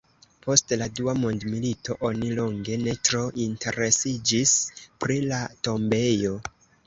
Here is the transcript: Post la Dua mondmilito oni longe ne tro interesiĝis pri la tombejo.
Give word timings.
Post 0.43 0.71
la 0.81 0.85
Dua 0.99 1.13
mondmilito 1.23 1.97
oni 2.09 2.29
longe 2.39 2.77
ne 2.85 2.95
tro 3.09 3.21
interesiĝis 3.45 4.55
pri 5.03 5.19
la 5.33 5.43
tombejo. 5.69 6.35